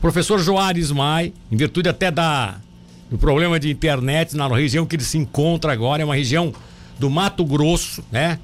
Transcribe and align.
Professor 0.00 0.38
Joares 0.38 0.90
Mai, 0.90 1.32
em 1.52 1.56
virtude 1.56 1.88
até 1.88 2.10
da 2.10 2.56
do 3.10 3.18
problema 3.18 3.58
de 3.58 3.68
internet 3.68 4.36
na 4.36 4.46
região 4.46 4.86
que 4.86 4.94
ele 4.94 5.02
se 5.02 5.18
encontra 5.18 5.72
agora, 5.72 6.00
é 6.00 6.04
uma 6.04 6.14
região 6.14 6.54
do 6.96 7.10
Mato 7.10 7.44
Grosso, 7.44 8.04
né? 8.10 8.38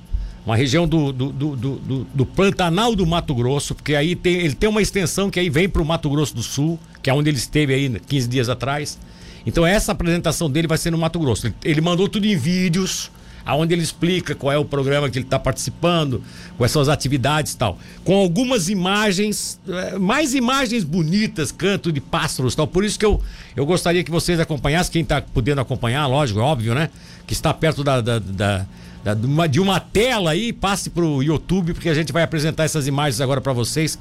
Uma 0.45 0.57
região 0.57 0.89
do, 0.89 1.13
do, 1.13 1.33
do, 1.33 1.57
do, 1.57 2.07
do 2.13 2.27
Pantanal 2.27 2.95
do 2.95 3.07
Mato 3.07 3.35
Grosso, 3.35 3.75
porque 3.75 3.95
aí 3.95 4.17
tem, 4.17 4.35
ele 4.35 4.55
tem 4.55 4.69
uma 4.69 4.83
extensão 4.83 5.31
que 5.31 5.39
aí 5.39 5.49
vem 5.49 5.69
para 5.69 5.83
o 5.83 5.85
Mato 5.85 6.11
Grosso 6.11 6.35
do 6.35 6.43
Sul, 6.43 6.79
que 7.03 7.09
é 7.09 7.15
onde 7.15 7.31
ele 7.31 7.37
esteve 7.37 7.75
aí 7.75 7.89
15 7.89 8.29
dias 8.29 8.49
atrás. 8.49 8.99
Então 9.45 9.65
essa 9.65 9.93
apresentação 9.93 10.51
dele 10.51 10.67
vai 10.67 10.79
ser 10.79 10.91
no 10.91 10.99
Mato 10.99 11.19
Grosso. 11.19 11.47
Ele, 11.47 11.55
ele 11.65 11.81
mandou 11.81 12.09
tudo 12.09 12.27
em 12.27 12.37
vídeos, 12.37 13.11
aonde 13.47 13.73
ele 13.73 13.83
explica 13.83 14.35
qual 14.35 14.53
é 14.53 14.59
o 14.59 14.65
programa 14.65 15.09
que 15.09 15.17
ele 15.17 15.25
está 15.25 15.39
participando, 15.39 16.21
quais 16.59 16.73
são 16.73 16.83
as 16.83 16.89
atividades 16.89 17.53
e 17.53 17.57
tal. 17.57 17.79
Com 18.05 18.17
algumas 18.17 18.69
imagens, 18.69 19.61
eh, 19.69 19.99
mais 19.99 20.35
imagens 20.35 20.83
bonitas, 20.83 21.53
canto 21.53 21.93
de 21.93 22.01
pássaros 22.01 22.55
e 22.55 22.57
tal. 22.57 22.67
Por 22.67 22.85
isso 22.85 22.99
que 22.99 23.07
eu, 23.07 23.23
eu 23.55 23.65
gostaria 23.65 24.03
que 24.03 24.11
vocês 24.11 24.41
acompanhassem, 24.41 24.93
quem 24.93 25.03
está 25.03 25.23
podendo 25.23 25.61
acompanhar, 25.61 26.07
lógico, 26.09 26.41
óbvio, 26.41 26.75
né? 26.75 26.91
Que 27.25 27.33
está 27.33 27.55
perto 27.55 27.85
da, 27.85 28.01
da, 28.01 28.19
da 28.19 28.67
de 29.15 29.27
uma, 29.27 29.49
de 29.49 29.61
uma 29.61 29.79
tela 29.79 30.33
aí, 30.33 30.53
passe 30.53 30.91
para 30.91 31.05
o 31.05 31.23
YouTube, 31.23 31.73
porque 31.73 31.89
a 31.89 31.95
gente 31.95 32.13
vai 32.13 32.25
apresentar 32.25 32.65
essas 32.65 32.89
imagens 32.89 33.21
agora 33.21 33.41
para 33.41 33.53
vocês 33.53 33.97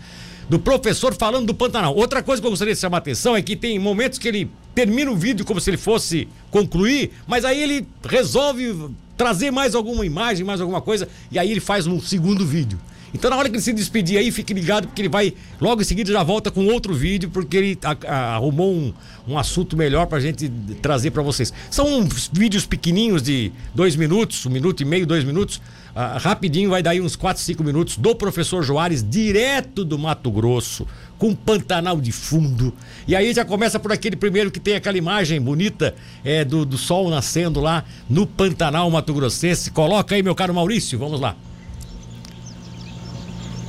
do 0.50 0.60
professor 0.60 1.14
falando 1.14 1.48
do 1.48 1.54
Pantanal. 1.54 1.96
Outra 1.96 2.24
coisa 2.24 2.42
que 2.42 2.48
eu 2.48 2.52
gostaria 2.52 2.74
de 2.74 2.80
chamar 2.80 2.98
a 2.98 3.00
atenção 3.00 3.36
é 3.36 3.42
que 3.42 3.56
tem 3.56 3.78
momentos 3.78 4.18
que 4.18 4.28
ele 4.28 4.50
termina 4.74 5.12
o 5.12 5.16
vídeo 5.16 5.46
como 5.46 5.60
se 5.60 5.70
ele 5.70 5.78
fosse 5.78 6.28
concluir, 6.50 7.12
mas 7.28 7.46
aí 7.46 7.62
ele 7.62 7.88
resolve 8.04 8.90
trazer 9.18 9.52
mais 9.52 9.76
alguma 9.76 10.06
imagem, 10.06 10.46
mais 10.46 10.62
alguma 10.62 10.82
coisa, 10.82 11.08
e 11.32 11.40
aí 11.40 11.52
ele 11.52 11.60
faz 11.60 11.88
um 11.88 12.00
segundo 12.00 12.46
vídeo. 12.46 12.80
Então, 13.16 13.30
na 13.30 13.38
hora 13.38 13.48
que 13.50 13.56
ele 13.56 13.62
se 13.62 13.72
despedir 13.72 14.18
aí, 14.18 14.30
fique 14.30 14.54
ligado, 14.54 14.88
porque 14.88 15.02
ele 15.02 15.08
vai 15.08 15.34
logo 15.62 15.82
em 15.82 15.86
seguida 15.86 16.12
já 16.12 16.22
volta 16.22 16.52
com 16.52 16.66
outro 16.66 16.94
vídeo, 16.94 17.30
porque 17.30 17.56
ele 17.56 17.80
a, 17.82 17.96
a, 18.12 18.36
arrumou 18.36 18.74
um, 18.74 18.94
um 19.26 19.38
assunto 19.38 19.78
melhor 19.78 20.06
pra 20.06 20.20
gente 20.20 20.52
trazer 20.82 21.12
para 21.12 21.24
vocês. 21.24 21.54
São 21.72 22.06
vídeos 22.34 22.66
pequenininhos 22.66 23.22
de 23.22 23.54
dois 23.74 23.96
minutos, 23.96 24.46
um 24.46 24.50
minuto 24.50 24.82
e 24.82 24.86
meio, 24.86 25.08
dois 25.08 25.24
minutos. 25.24 25.62
Uh, 25.96 26.20
rapidinho, 26.20 26.70
vai 26.70 26.84
dar 26.84 26.90
aí 26.90 27.00
uns 27.00 27.16
4, 27.16 27.42
5 27.42 27.64
minutos 27.64 27.96
do 27.96 28.14
professor 28.14 28.62
Joares, 28.62 29.02
direto 29.02 29.86
do 29.86 29.98
Mato 29.98 30.30
Grosso, 30.30 30.86
com 31.18 31.34
Pantanal 31.34 32.00
de 32.00 32.12
fundo. 32.12 32.74
E 33.08 33.16
aí 33.16 33.34
já 33.34 33.46
começa 33.46 33.80
por 33.80 33.92
aquele 33.92 34.16
primeiro 34.16 34.52
que 34.52 34.60
tem 34.60 34.76
aquela 34.76 34.98
imagem 34.98 35.40
bonita 35.40 35.96
é, 36.24 36.44
do, 36.44 36.66
do 36.66 36.78
sol 36.78 37.10
nascendo 37.10 37.62
lá 37.62 37.84
no 38.10 38.26
Pantanal 38.28 38.90
Mato 38.90 39.14
Grossense. 39.14 39.72
Coloca 39.72 40.16
aí, 40.16 40.24
meu 40.24 40.36
caro 40.36 40.54
Maurício, 40.54 40.98
vamos 41.00 41.20
lá. 41.20 41.36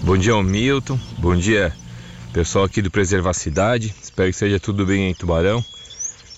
Bom 0.02 0.16
dia, 0.16 0.40
Milton. 0.42 0.98
Bom 1.18 1.36
dia, 1.36 1.72
pessoal 2.32 2.64
aqui 2.64 2.80
do 2.80 2.90
Preservar 2.90 3.32
Cidade. 3.32 3.94
Espero 4.00 4.30
que 4.30 4.36
seja 4.36 4.60
tudo 4.60 4.86
bem 4.86 5.10
em 5.10 5.14
Tubarão. 5.14 5.64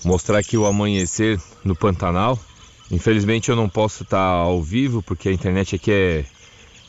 Mostrar 0.05 0.39
aqui 0.39 0.56
o 0.56 0.65
amanhecer 0.65 1.41
no 1.65 1.75
Pantanal. 1.75 2.39
Infelizmente 2.91 3.50
eu 3.50 3.56
não 3.56 3.69
posso 3.69 4.05
estar 4.05 4.22
ao 4.22 4.62
vivo 4.62 5.03
porque 5.03 5.28
a 5.28 5.33
internet 5.33 5.75
aqui 5.75 5.91
é 5.93 6.25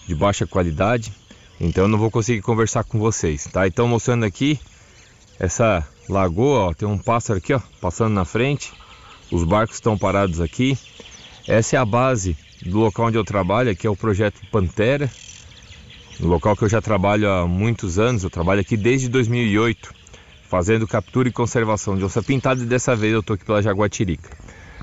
de 0.07 0.15
baixa 0.15 0.47
qualidade, 0.47 1.11
então 1.59 1.87
não 1.87 1.97
vou 1.97 2.09
conseguir 2.09 2.41
conversar 2.41 2.83
com 2.83 2.97
vocês, 2.99 3.45
tá? 3.45 3.67
Então 3.67 3.87
mostrando 3.87 4.25
aqui 4.25 4.59
essa 5.39 5.85
lagoa, 6.07 6.59
ó, 6.59 6.73
tem 6.73 6.87
um 6.87 6.97
pássaro 6.97 7.39
aqui, 7.39 7.53
ó, 7.53 7.61
passando 7.81 8.13
na 8.13 8.25
frente. 8.25 8.73
Os 9.31 9.43
barcos 9.43 9.75
estão 9.75 9.97
parados 9.97 10.41
aqui. 10.41 10.77
Essa 11.47 11.75
é 11.75 11.79
a 11.79 11.85
base 11.85 12.37
do 12.65 12.79
local 12.79 13.07
onde 13.07 13.17
eu 13.17 13.23
trabalho, 13.23 13.71
aqui 13.71 13.85
é 13.85 13.89
o 13.89 13.95
projeto 13.95 14.41
Pantera. 14.51 15.09
No 16.19 16.27
local 16.27 16.55
que 16.55 16.63
eu 16.63 16.69
já 16.69 16.81
trabalho 16.81 17.29
há 17.29 17.47
muitos 17.47 17.97
anos, 17.97 18.23
eu 18.23 18.29
trabalho 18.29 18.59
aqui 18.59 18.75
desde 18.75 19.07
2008, 19.07 19.93
fazendo 20.49 20.87
captura 20.87 21.29
e 21.29 21.31
conservação 21.31 21.97
de 21.97 22.03
onça 22.03 22.21
pintada 22.21 22.61
e 22.61 22.65
dessa 22.65 22.95
vez 22.95 23.13
eu 23.13 23.21
estou 23.21 23.35
aqui 23.35 23.45
pela 23.45 23.61
Jaguatirica. 23.61 24.29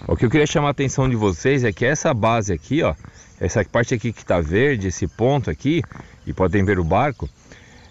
O 0.09 0.17
que 0.17 0.25
eu 0.25 0.31
queria 0.31 0.47
chamar 0.47 0.69
a 0.69 0.71
atenção 0.71 1.09
de 1.09 1.17
vocês 1.17 1.65
é 1.65 1.73
que 1.73 1.85
essa 1.85 2.15
base 2.15 2.53
aqui, 2.53 2.81
ó, 2.81 2.95
essa 3.41 3.65
parte 3.65 3.93
aqui 3.93 4.13
que 4.13 4.21
está 4.21 4.41
verde, 4.41 4.87
esse 4.87 5.09
ponto 5.09 5.51
aqui, 5.51 5.83
e 6.25 6.33
podem 6.33 6.65
ver 6.65 6.79
o 6.79 6.85
barco, 6.85 7.29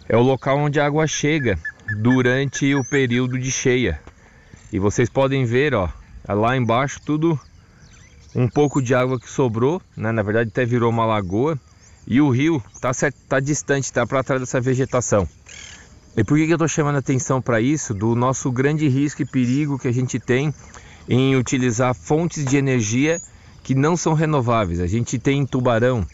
é 0.07 0.15
o 0.15 0.21
local 0.21 0.57
onde 0.57 0.79
a 0.79 0.85
água 0.85 1.05
chega 1.07 1.59
durante 2.01 2.73
o 2.73 2.85
período 2.85 3.37
de 3.37 3.51
cheia. 3.51 3.99
E 4.71 4.79
vocês 4.79 5.09
podem 5.09 5.43
ver, 5.43 5.73
ó, 5.73 5.89
lá 6.25 6.55
embaixo 6.55 7.01
tudo 7.05 7.37
um 8.33 8.47
pouco 8.47 8.81
de 8.81 8.95
água 8.95 9.19
que 9.19 9.29
sobrou, 9.29 9.81
né? 9.95 10.13
na 10.13 10.23
verdade 10.23 10.49
até 10.49 10.63
virou 10.63 10.89
uma 10.89 11.05
lagoa, 11.05 11.59
e 12.07 12.21
o 12.21 12.29
rio 12.29 12.63
está 12.73 12.91
tá 13.27 13.41
distante, 13.41 13.85
está 13.85 14.07
para 14.07 14.23
trás 14.23 14.39
dessa 14.39 14.61
vegetação. 14.61 15.27
E 16.15 16.23
por 16.23 16.37
que, 16.37 16.45
que 16.45 16.53
eu 16.53 16.55
estou 16.55 16.67
chamando 16.67 16.97
atenção 16.97 17.41
para 17.41 17.59
isso? 17.59 17.93
Do 17.93 18.15
nosso 18.15 18.49
grande 18.49 18.87
risco 18.87 19.21
e 19.21 19.25
perigo 19.25 19.77
que 19.77 19.89
a 19.89 19.91
gente 19.91 20.17
tem 20.17 20.53
em 21.07 21.35
utilizar 21.35 21.93
fontes 21.93 22.43
de 22.45 22.57
energia 22.57 23.21
que 23.63 23.75
não 23.75 23.97
são 23.97 24.13
renováveis. 24.13 24.79
A 24.79 24.87
gente 24.87 25.17
tem 25.17 25.39
em 25.39 25.45
Tubarão 25.45 26.05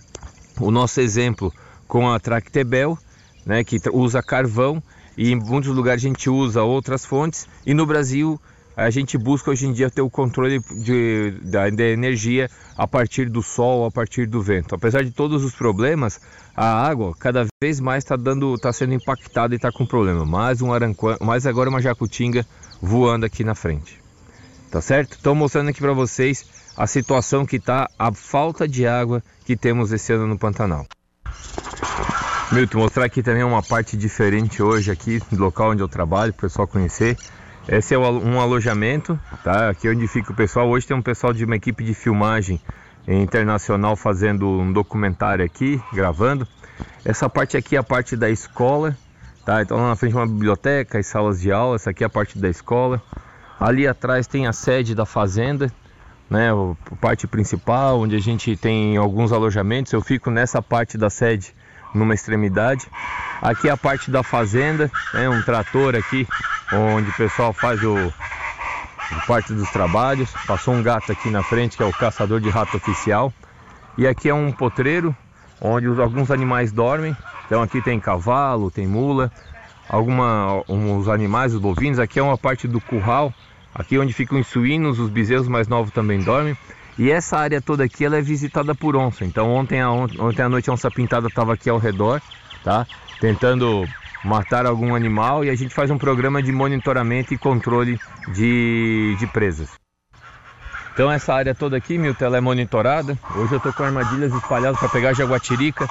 o 0.60 0.72
nosso 0.72 1.02
exemplo 1.02 1.54
com 1.88 2.10
a 2.10 2.20
Tractebel, 2.20 2.98
né, 3.46 3.64
que 3.64 3.78
usa 3.92 4.22
carvão 4.22 4.82
e 5.18 5.32
em 5.32 5.36
muitos 5.36 5.76
lugares 5.76 6.04
a 6.04 6.08
gente 6.08 6.30
usa 6.30 6.64
outras 6.64 7.06
fontes 7.06 7.48
e 7.66 7.74
no 7.74 7.86
Brasil 7.86 8.40
a 8.76 8.90
gente 8.90 9.18
busca 9.18 9.52
hoje 9.52 9.68
em 9.68 9.74
dia 9.74 9.90
ter 9.90 10.02
o 10.02 10.10
controle 10.10 10.60
de, 10.60 11.32
da, 11.44 11.70
da, 11.70 11.84
energia 11.84 12.50
a 12.78 12.88
partir 12.88 13.30
do 13.30 13.44
sol, 13.44 13.86
a 13.86 13.92
partir 13.92 14.26
do 14.26 14.42
vento. 14.42 14.74
Apesar 14.74 15.04
de 15.04 15.12
todos 15.12 15.44
os 15.44 15.54
problemas, 15.54 16.22
a 16.56 16.88
água 16.88 17.14
cada 17.20 17.46
vez 17.62 17.82
mais 17.82 18.04
está 18.04 18.16
dando, 18.16 18.56
está 18.56 18.72
sendo 18.72 18.94
impactada 18.94 19.54
e 19.54 19.58
está 19.58 19.72
com 19.72 19.86
problema. 19.86 20.26
Mais 20.26 20.62
um 20.62 20.72
aranquã, 20.72 21.18
mais 21.20 21.46
agora 21.46 21.70
uma 21.70 21.82
jacutinga 21.82 22.46
voando 22.82 23.26
aqui 23.26 23.44
na 23.44 23.54
frente 23.54 24.01
tá 24.72 24.82
certo? 24.82 25.14
Estou 25.14 25.36
mostrando 25.36 25.70
aqui 25.70 25.82
para 25.82 25.92
vocês 25.92 26.46
a 26.78 26.88
situação 26.88 27.46
que 27.46 27.58
está, 27.58 27.90
a 28.00 28.12
falta 28.14 28.66
de 28.66 28.88
água 28.88 29.22
que 29.46 29.58
temos 29.58 29.92
esse 29.92 30.14
ano 30.14 30.26
no 30.26 30.40
Pantanal. 30.40 30.88
Milton, 32.52 32.80
mostrar 32.80 33.06
aqui 33.06 33.22
também 33.22 33.44
uma 33.44 33.62
parte 33.62 33.98
diferente 33.98 34.64
hoje 34.64 34.90
aqui 34.90 35.22
do 35.30 35.42
local 35.44 35.72
onde 35.72 35.82
eu 35.82 35.90
trabalho, 35.90 36.34
para 36.34 36.46
o 36.46 36.50
pessoal 36.50 36.68
conhecer. 36.68 37.18
Esse 37.68 37.94
é 37.94 38.00
um 38.00 38.40
alojamento, 38.40 39.20
tá? 39.44 39.70
Aqui 39.70 39.90
onde 39.90 40.08
fica 40.08 40.32
o 40.32 40.36
pessoal. 40.36 40.68
Hoje 40.70 40.88
tem 40.88 40.98
um 40.98 41.02
pessoal 41.02 41.34
de 41.34 41.46
uma 41.46 41.56
equipe 41.56 41.84
de 41.84 41.94
filmagem 41.94 42.60
internacional 43.08 43.96
fazendo 43.96 44.48
um 44.48 44.72
documentário 44.72 45.46
aqui, 45.46 45.82
gravando. 45.94 46.48
Essa 47.06 47.30
parte 47.30 47.56
aqui 47.56 47.76
é 47.76 47.80
a 47.80 47.84
parte 47.84 48.16
da 48.16 48.30
escola, 48.30 48.98
tá? 49.46 49.62
Então 49.62 49.78
lá 49.78 49.90
na 49.90 49.96
frente 49.96 50.16
uma 50.16 50.28
biblioteca 50.28 51.00
e 51.00 51.04
salas 51.04 51.40
de 51.40 51.52
aula. 51.52 51.76
Essa 51.76 51.92
aqui 51.92 52.04
é 52.04 52.08
a 52.08 52.10
parte 52.10 52.40
da 52.40 52.50
escola. 52.50 53.02
Ali 53.62 53.88
atrás 53.88 54.26
tem 54.26 54.48
a 54.48 54.54
sede 54.54 54.96
da 54.96 55.06
fazenda, 55.06 55.72
né, 56.28 56.50
a 56.52 56.96
parte 56.96 57.28
principal, 57.28 58.00
onde 58.00 58.16
a 58.16 58.20
gente 58.20 58.58
tem 58.58 58.98
alguns 58.98 59.32
alojamentos. 59.32 59.94
Eu 59.94 60.02
fico 60.02 60.32
nessa 60.32 60.64
parte 60.64 60.98
da 60.98 61.12
sede, 61.12 61.54
numa 61.94 62.16
extremidade. 62.16 62.88
Aqui 63.40 63.70
é 63.70 63.72
a 63.72 63.78
parte 63.78 64.10
da 64.10 64.24
fazenda, 64.24 64.90
né, 65.14 65.30
um 65.30 65.44
trator 65.44 65.96
aqui, 65.96 66.28
onde 66.74 67.12
o 67.12 67.14
pessoal 67.14 67.54
faz 67.54 67.84
o 67.84 68.12
parte 69.28 69.54
dos 69.54 69.70
trabalhos. 69.70 70.32
Passou 70.48 70.74
um 70.74 70.82
gato 70.82 71.12
aqui 71.12 71.30
na 71.30 71.44
frente, 71.44 71.78
que 71.78 71.84
é 71.84 71.86
o 71.86 71.94
caçador 71.94 72.40
de 72.40 72.50
rato 72.50 72.78
oficial. 72.78 73.32
E 73.96 74.08
aqui 74.08 74.28
é 74.28 74.34
um 74.34 74.52
potreiro, 74.52 75.16
onde 75.62 75.86
alguns 75.86 76.32
animais 76.32 76.72
dormem. 76.72 77.16
Então 77.46 77.62
aqui 77.62 77.80
tem 77.80 78.00
cavalo, 78.00 78.72
tem 78.72 78.88
mula, 78.88 79.32
alguma, 79.88 80.64
uns 80.68 81.08
animais, 81.08 81.54
os 81.54 81.62
bovinos. 81.62 82.00
Aqui 82.00 82.18
é 82.18 82.24
uma 82.24 82.40
parte 82.40 82.68
do 82.68 82.82
curral, 82.82 83.32
Aqui 83.74 83.98
onde 83.98 84.14
ficam 84.14 84.40
os 84.40 84.48
suínos, 84.48 85.00
os 85.00 85.10
bezerros 85.10 85.48
mais 85.48 85.68
novos 85.68 85.92
também 85.92 86.20
dormem. 86.20 86.58
E 86.98 87.10
essa 87.10 87.38
área 87.38 87.62
toda 87.62 87.86
aqui 87.86 88.04
ela 88.04 88.18
é 88.18 88.22
visitada 88.22 88.76
por 88.76 88.96
onça. 88.96 89.24
Então 89.24 89.50
ontem, 89.50 89.84
ontem 89.84 90.42
à 90.42 90.50
noite 90.50 90.70
a 90.70 90.74
onça 90.74 90.92
pintada 90.92 91.28
estava 91.28 91.54
aqui 91.54 91.70
ao 91.70 91.78
redor, 91.78 92.22
tá? 92.64 92.86
Tentando 93.20 93.88
matar 94.24 94.66
algum 94.66 94.94
animal 94.94 95.44
e 95.44 95.50
a 95.50 95.56
gente 95.56 95.74
faz 95.74 95.90
um 95.90 95.98
programa 95.98 96.44
de 96.44 96.52
monitoramento 96.52 97.34
e 97.34 97.38
controle 97.38 98.00
de, 98.34 99.16
de 99.18 99.28
presas. 99.28 99.70
Então 100.94 101.10
essa 101.10 101.34
área 101.34 101.56
toda 101.56 101.78
aqui, 101.78 101.98
Milton, 101.98 102.26
ela 102.26 102.38
é 102.38 102.42
monitorada. 102.42 103.18
Hoje 103.36 103.54
eu 103.54 103.58
estou 103.58 103.72
com 103.72 103.84
armadilhas 103.84 104.34
espalhadas 104.34 104.78
para 104.78 104.90
pegar 104.90 105.14
jaguatirica, 105.14 105.88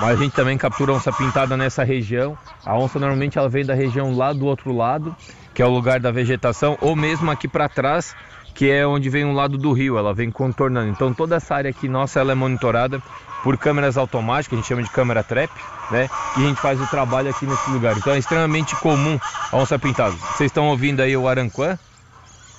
mas 0.00 0.18
a 0.18 0.22
gente 0.22 0.34
também 0.34 0.58
captura 0.58 0.92
onça 0.92 1.12
pintada 1.12 1.56
nessa 1.56 1.84
região. 1.84 2.36
A 2.66 2.76
onça 2.76 2.98
normalmente 2.98 3.38
ela 3.38 3.48
vem 3.48 3.64
da 3.64 3.74
região 3.74 4.14
lá 4.14 4.32
do 4.32 4.44
outro 4.46 4.72
lado 4.74 5.14
que 5.60 5.62
é 5.62 5.66
o 5.66 5.70
lugar 5.70 6.00
da 6.00 6.10
vegetação, 6.10 6.78
ou 6.80 6.96
mesmo 6.96 7.30
aqui 7.30 7.46
para 7.46 7.68
trás, 7.68 8.16
que 8.54 8.70
é 8.70 8.86
onde 8.86 9.10
vem 9.10 9.26
um 9.26 9.34
lado 9.34 9.58
do 9.58 9.74
rio, 9.74 9.98
ela 9.98 10.14
vem 10.14 10.30
contornando. 10.30 10.88
Então 10.88 11.12
toda 11.12 11.36
essa 11.36 11.54
área 11.54 11.68
aqui 11.68 11.86
nossa 11.86 12.18
ela 12.18 12.32
é 12.32 12.34
monitorada 12.34 12.98
por 13.44 13.58
câmeras 13.58 13.98
automáticas, 13.98 14.54
a 14.54 14.56
gente 14.56 14.68
chama 14.68 14.82
de 14.82 14.88
câmera 14.88 15.22
trap, 15.22 15.50
né? 15.90 16.08
E 16.38 16.44
a 16.44 16.48
gente 16.48 16.58
faz 16.62 16.80
o 16.80 16.86
trabalho 16.86 17.28
aqui 17.28 17.44
nesse 17.44 17.70
lugar. 17.70 17.94
Então 17.94 18.14
é 18.14 18.18
extremamente 18.18 18.74
comum 18.76 19.20
a 19.52 19.56
onça 19.58 19.78
pintada. 19.78 20.12
Vocês 20.12 20.48
estão 20.48 20.66
ouvindo 20.66 21.02
aí 21.02 21.14
o 21.14 21.28
aranquã? 21.28 21.78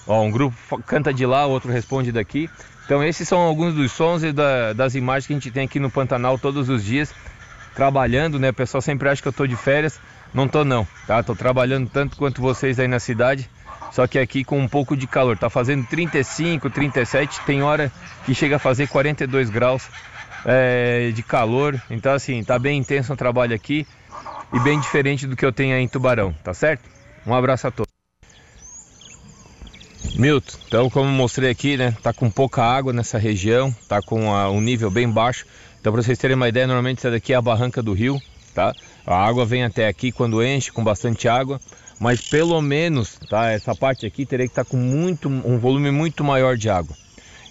Ó, 0.06 0.22
um 0.22 0.30
grupo 0.30 0.56
canta 0.86 1.12
de 1.12 1.26
lá, 1.26 1.48
outro 1.48 1.72
responde 1.72 2.12
daqui. 2.12 2.48
Então 2.86 3.04
esses 3.04 3.28
são 3.28 3.40
alguns 3.40 3.74
dos 3.74 3.92
sons 3.92 4.22
e 4.22 4.32
da, 4.32 4.74
das 4.74 4.94
imagens 4.94 5.26
que 5.26 5.34
a 5.34 5.38
gente 5.38 5.50
tem 5.50 5.66
aqui 5.66 5.80
no 5.80 5.90
Pantanal 5.90 6.38
todos 6.38 6.70
os 6.70 6.84
dias 6.84 7.12
trabalhando, 7.76 8.40
né? 8.40 8.50
O 8.50 8.54
pessoal 8.54 8.82
sempre 8.82 9.10
acha 9.10 9.22
que 9.22 9.28
eu 9.28 9.32
estou 9.32 9.48
de 9.48 9.56
férias, 9.56 10.00
não 10.34 10.48
tô 10.48 10.64
não, 10.64 10.88
tá? 11.08 11.22
Tô 11.24 11.36
trabalhando 11.36 11.90
tanto 11.90 12.18
quanto 12.18 12.42
vocês 12.42 12.80
aí 12.80 12.88
na 12.88 13.00
cidade, 13.00 13.50
só 13.92 14.08
que 14.08 14.18
aqui 14.18 14.44
com 14.44 14.60
um 14.60 14.68
pouco 14.68 14.96
de 14.96 15.08
calor. 15.08 15.38
Tá 15.38 15.50
fazendo 15.50 15.86
35, 15.88 16.70
37, 16.70 17.42
tem 17.42 17.62
hora 17.62 17.92
que 18.26 18.34
chega 18.34 18.56
a 18.56 18.60
fazer 18.60 18.88
42 18.88 19.50
graus 19.50 19.88
é, 20.46 21.12
de 21.14 21.24
calor. 21.24 21.82
Então 21.90 22.14
assim, 22.14 22.44
tá 22.44 22.58
bem 22.58 22.80
intenso 22.80 23.14
o 23.14 23.18
trabalho 23.18 23.56
aqui 23.56 23.86
e 24.54 24.60
bem 24.60 24.80
diferente 24.80 25.28
do 25.28 25.36
que 25.36 25.46
eu 25.46 25.52
tenho 25.52 25.76
aí 25.76 25.84
em 25.84 25.88
Tubarão, 25.88 26.34
tá 26.44 26.54
certo? 26.54 26.84
Um 27.26 27.34
abraço 27.34 27.68
a 27.68 27.72
todos. 27.72 27.92
Milton, 30.16 30.58
então 30.68 30.90
como 30.90 31.10
mostrei 31.10 31.50
aqui, 31.50 31.78
né, 31.78 31.96
tá 32.04 32.12
com 32.12 32.30
pouca 32.30 32.64
água 32.64 32.92
nessa 32.92 33.18
região, 33.18 33.74
tá 33.88 34.02
com 34.02 34.34
a, 34.34 34.50
um 34.50 34.60
nível 34.60 34.90
bem 34.90 35.10
baixo. 35.10 35.46
Então 35.82 35.92
para 35.92 36.04
vocês 36.04 36.18
terem 36.20 36.36
uma 36.36 36.48
ideia, 36.48 36.68
normalmente 36.68 37.00
essa 37.00 37.10
daqui 37.10 37.34
é 37.34 37.36
a 37.36 37.42
barranca 37.42 37.82
do 37.82 37.92
rio, 37.92 38.22
tá? 38.54 38.72
A 39.04 39.16
água 39.16 39.48
vem 39.48 39.64
até 39.64 39.88
aqui 39.88 40.12
quando 40.12 40.44
enche, 40.44 40.72
com 40.72 40.84
bastante 40.84 41.28
água, 41.28 41.60
mas 42.00 42.22
pelo 42.22 42.62
menos, 42.62 43.18
tá? 43.28 43.50
Essa 43.50 43.74
parte 43.74 44.06
aqui 44.06 44.24
teria 44.24 44.46
que 44.46 44.52
estar 44.52 44.64
tá 44.64 44.70
com 44.70 44.78
muito, 44.78 45.28
um 45.28 45.58
volume 45.58 45.90
muito 45.90 46.24
maior 46.24 46.56
de 46.56 46.70
água. 46.70 46.96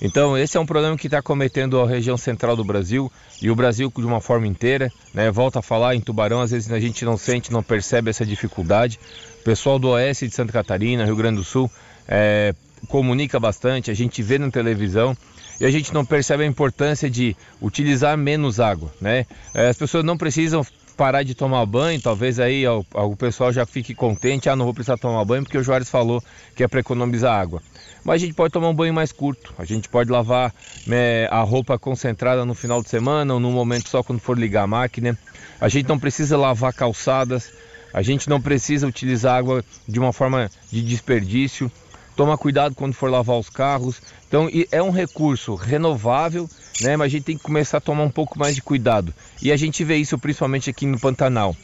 Então 0.00 0.38
esse 0.38 0.56
é 0.56 0.60
um 0.60 0.64
problema 0.64 0.96
que 0.96 1.08
está 1.08 1.20
cometendo 1.20 1.80
a 1.80 1.88
região 1.88 2.16
central 2.16 2.54
do 2.54 2.62
Brasil 2.62 3.10
e 3.42 3.50
o 3.50 3.56
Brasil 3.56 3.92
de 3.94 4.06
uma 4.06 4.20
forma 4.20 4.46
inteira. 4.46 4.92
Né? 5.12 5.28
Volta 5.32 5.58
a 5.58 5.62
falar 5.62 5.96
em 5.96 6.00
Tubarão, 6.00 6.40
às 6.40 6.52
vezes 6.52 6.70
a 6.70 6.78
gente 6.78 7.04
não 7.04 7.16
sente, 7.16 7.52
não 7.52 7.64
percebe 7.64 8.10
essa 8.10 8.24
dificuldade. 8.24 9.00
O 9.40 9.42
pessoal 9.42 9.76
do 9.76 9.88
oeste 9.88 10.28
de 10.28 10.34
Santa 10.36 10.52
Catarina, 10.52 11.04
Rio 11.04 11.16
Grande 11.16 11.38
do 11.38 11.44
Sul, 11.44 11.68
é, 12.06 12.54
comunica 12.86 13.40
bastante, 13.40 13.90
a 13.90 13.94
gente 13.94 14.22
vê 14.22 14.38
na 14.38 14.50
televisão 14.52 15.16
e 15.60 15.66
a 15.66 15.70
gente 15.70 15.92
não 15.92 16.04
percebe 16.04 16.42
a 16.42 16.46
importância 16.46 17.10
de 17.10 17.36
utilizar 17.60 18.16
menos 18.16 18.58
água, 18.58 18.90
né? 19.00 19.26
É, 19.52 19.68
as 19.68 19.76
pessoas 19.76 20.02
não 20.02 20.16
precisam 20.16 20.66
parar 20.96 21.22
de 21.22 21.34
tomar 21.34 21.64
banho, 21.64 22.00
talvez 22.00 22.38
aí 22.38 22.66
o, 22.66 23.16
pessoal 23.16 23.52
já 23.52 23.64
fique 23.64 23.94
contente, 23.94 24.48
ah, 24.48 24.56
não 24.56 24.66
vou 24.66 24.74
precisar 24.74 24.98
tomar 24.98 25.24
banho 25.24 25.42
porque 25.42 25.56
o 25.56 25.62
Juarez 25.62 25.88
falou 25.88 26.22
que 26.54 26.62
é 26.62 26.68
para 26.68 26.80
economizar 26.80 27.38
água. 27.38 27.62
Mas 28.04 28.16
a 28.16 28.26
gente 28.26 28.34
pode 28.34 28.52
tomar 28.52 28.68
um 28.68 28.74
banho 28.74 28.92
mais 28.92 29.12
curto, 29.12 29.54
a 29.58 29.64
gente 29.64 29.88
pode 29.88 30.10
lavar 30.10 30.54
né, 30.86 31.26
a 31.30 31.40
roupa 31.40 31.78
concentrada 31.78 32.44
no 32.44 32.54
final 32.54 32.82
de 32.82 32.88
semana 32.88 33.32
ou 33.32 33.40
num 33.40 33.52
momento 33.52 33.88
só 33.88 34.02
quando 34.02 34.20
for 34.20 34.38
ligar 34.38 34.64
a 34.64 34.66
máquina. 34.66 35.18
A 35.60 35.68
gente 35.68 35.88
não 35.88 35.98
precisa 35.98 36.36
lavar 36.36 36.72
calçadas, 36.72 37.50
a 37.92 38.02
gente 38.02 38.28
não 38.28 38.40
precisa 38.40 38.86
utilizar 38.86 39.36
água 39.36 39.64
de 39.86 39.98
uma 39.98 40.12
forma 40.12 40.50
de 40.70 40.82
desperdício. 40.82 41.70
Toma 42.20 42.36
cuidado 42.36 42.74
quando 42.74 42.92
for 42.92 43.10
lavar 43.10 43.38
os 43.38 43.48
carros. 43.48 44.02
Então 44.28 44.46
é 44.70 44.82
um 44.82 44.90
recurso 44.90 45.54
renovável, 45.54 46.46
né? 46.82 46.94
Mas 46.94 47.06
a 47.06 47.08
gente 47.08 47.24
tem 47.24 47.38
que 47.38 47.42
começar 47.42 47.78
a 47.78 47.80
tomar 47.80 48.02
um 48.02 48.10
pouco 48.10 48.38
mais 48.38 48.54
de 48.54 48.60
cuidado. 48.60 49.14
E 49.40 49.50
a 49.50 49.56
gente 49.56 49.82
vê 49.82 49.96
isso 49.96 50.18
principalmente 50.18 50.68
aqui 50.68 50.84
no 50.84 51.00
Pantanal. 51.00 51.56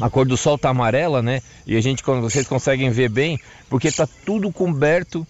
A 0.00 0.10
cor 0.10 0.26
do 0.26 0.36
sol 0.36 0.58
tá 0.58 0.70
amarela, 0.70 1.22
né? 1.22 1.40
E 1.64 1.76
a 1.76 1.80
gente, 1.80 2.02
vocês 2.02 2.48
conseguem 2.48 2.90
ver 2.90 3.10
bem, 3.10 3.38
porque 3.70 3.92
tá 3.92 4.08
tudo 4.26 4.50
coberto 4.50 5.24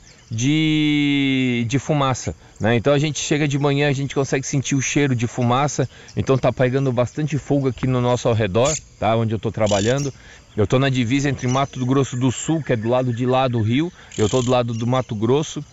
de, 1.65 1.79
fumaça. 1.79 2.35
Né? 2.61 2.77
Então 2.77 2.93
a 2.93 2.99
gente 2.99 3.19
chega 3.19 3.47
de 3.47 3.59
manhã, 3.59 3.89
a 3.89 3.93
gente 3.93 4.15
consegue 4.15 4.47
sentir 4.47 4.75
o 4.75 4.83
cheiro 4.83 5.15
de 5.15 5.27
fumaça, 5.27 5.89
então 6.17 6.37
tá 6.39 6.53
pegando 6.53 6.93
bastante 6.93 7.39
fogo 7.39 7.69
aqui 7.69 7.87
no 7.87 8.01
nosso 8.01 8.29
ao 8.29 8.35
redor, 8.35 8.75
tá? 8.99 9.17
onde 9.17 9.33
eu 9.35 9.37
estou 9.37 9.53
trabalhando. 9.53 10.13
Eu 10.57 10.65
estou 10.65 10.79
na 10.79 10.91
divisa 10.91 11.31
entre 11.31 11.49
Mato 11.49 11.85
Grosso 11.87 12.15
do 12.15 12.31
Sul, 12.31 12.63
que 12.63 12.75
é 12.75 12.77
do 12.77 12.89
lado 12.89 13.13
de 13.13 13.25
lá 13.25 13.49
do 13.49 13.63
rio, 13.63 13.91
eu 14.19 14.27
estou 14.27 14.43
do 14.43 14.51
lado 14.51 14.75
do 14.75 14.87
Mato 14.87 15.15
Grosso. 15.15 15.65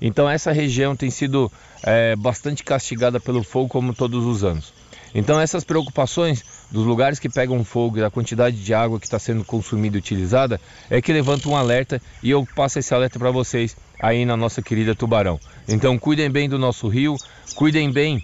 Então 0.00 0.30
essa 0.30 0.52
região 0.52 0.94
tem 0.94 1.10
sido 1.10 1.50
é, 1.82 2.14
bastante 2.14 2.62
castigada 2.62 3.18
pelo 3.18 3.42
fogo 3.42 3.68
como 3.68 3.92
todos 3.92 4.24
os 4.24 4.44
anos. 4.44 4.72
Então 5.14 5.40
essas 5.40 5.64
preocupações 5.64 6.44
dos 6.70 6.84
lugares 6.84 7.18
que 7.18 7.28
pegam 7.28 7.64
fogo 7.64 7.98
e 7.98 8.00
da 8.00 8.10
quantidade 8.10 8.62
de 8.62 8.74
água 8.74 9.00
que 9.00 9.06
está 9.06 9.18
sendo 9.18 9.44
consumida 9.44 9.96
e 9.96 9.98
utilizada 9.98 10.60
é 10.90 11.00
que 11.00 11.12
levanta 11.12 11.48
um 11.48 11.56
alerta 11.56 12.00
e 12.22 12.30
eu 12.30 12.46
passo 12.54 12.78
esse 12.78 12.94
alerta 12.94 13.18
para 13.18 13.30
vocês 13.30 13.76
aí 14.00 14.24
na 14.24 14.36
nossa 14.36 14.62
querida 14.62 14.94
Tubarão. 14.94 15.40
Então 15.66 15.98
cuidem 15.98 16.30
bem 16.30 16.48
do 16.48 16.58
nosso 16.58 16.88
rio, 16.88 17.16
cuidem 17.54 17.90
bem 17.90 18.22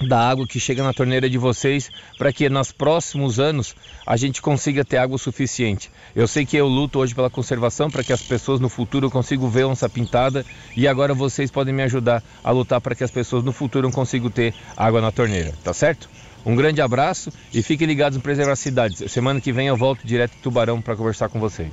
da 0.00 0.18
água 0.18 0.46
que 0.46 0.60
chega 0.60 0.82
na 0.82 0.92
torneira 0.92 1.28
de 1.28 1.38
vocês 1.38 1.90
para 2.18 2.32
que 2.32 2.48
nos 2.48 2.72
próximos 2.72 3.38
anos 3.38 3.74
a 4.06 4.16
gente 4.16 4.42
consiga 4.42 4.84
ter 4.84 4.98
água 4.98 5.18
suficiente. 5.18 5.90
Eu 6.14 6.26
sei 6.26 6.44
que 6.44 6.56
eu 6.56 6.66
luto 6.66 6.98
hoje 6.98 7.14
pela 7.14 7.30
conservação 7.30 7.90
para 7.90 8.04
que 8.04 8.12
as 8.12 8.22
pessoas 8.22 8.60
no 8.60 8.68
futuro 8.68 9.10
consigam 9.10 9.48
ver 9.48 9.64
onça 9.64 9.88
pintada 9.88 10.44
e 10.76 10.86
agora 10.86 11.14
vocês 11.14 11.50
podem 11.50 11.74
me 11.74 11.82
ajudar 11.82 12.22
a 12.42 12.50
lutar 12.50 12.80
para 12.80 12.94
que 12.94 13.04
as 13.04 13.10
pessoas 13.10 13.42
no 13.42 13.52
futuro 13.52 13.90
consigam 13.90 14.30
ter 14.30 14.54
água 14.76 15.00
na 15.00 15.12
torneira, 15.12 15.54
tá 15.62 15.72
certo? 15.72 16.08
Um 16.44 16.54
grande 16.54 16.82
abraço 16.82 17.32
e 17.52 17.62
fiquem 17.62 17.86
ligados 17.86 18.16
no 18.16 18.22
Preservar 18.22 18.56
Cidades. 18.56 19.10
Semana 19.10 19.40
que 19.40 19.52
vem 19.52 19.68
eu 19.68 19.76
volto 19.76 20.06
direto 20.06 20.32
de 20.32 20.42
Tubarão 20.42 20.80
para 20.80 20.94
conversar 20.94 21.30
com 21.30 21.40
vocês. 21.40 21.72